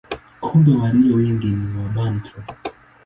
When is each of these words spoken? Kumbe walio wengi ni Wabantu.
Kumbe 0.39 0.71
walio 0.75 1.15
wengi 1.15 1.47
ni 1.49 1.77
Wabantu. 1.83 2.31